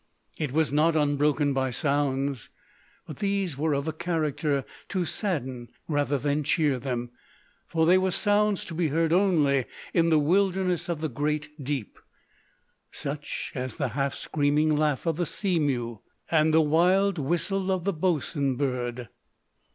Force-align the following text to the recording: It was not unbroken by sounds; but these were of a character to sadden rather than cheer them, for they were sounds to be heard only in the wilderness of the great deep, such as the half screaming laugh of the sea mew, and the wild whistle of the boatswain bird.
It 0.39 0.51
was 0.51 0.71
not 0.73 0.95
unbroken 0.95 1.53
by 1.53 1.69
sounds; 1.69 2.49
but 3.05 3.17
these 3.17 3.55
were 3.55 3.75
of 3.75 3.87
a 3.87 3.93
character 3.93 4.65
to 4.89 5.05
sadden 5.05 5.67
rather 5.87 6.17
than 6.17 6.43
cheer 6.43 6.79
them, 6.79 7.11
for 7.67 7.85
they 7.85 7.99
were 7.99 8.09
sounds 8.09 8.65
to 8.65 8.73
be 8.73 8.87
heard 8.87 9.13
only 9.13 9.65
in 9.93 10.09
the 10.09 10.17
wilderness 10.17 10.89
of 10.89 11.01
the 11.01 11.07
great 11.07 11.49
deep, 11.63 11.99
such 12.89 13.51
as 13.53 13.75
the 13.75 13.89
half 13.89 14.15
screaming 14.15 14.75
laugh 14.75 15.05
of 15.05 15.17
the 15.17 15.27
sea 15.27 15.59
mew, 15.59 16.01
and 16.31 16.51
the 16.51 16.61
wild 16.61 17.19
whistle 17.19 17.71
of 17.71 17.83
the 17.83 17.93
boatswain 17.93 18.55
bird. 18.55 19.07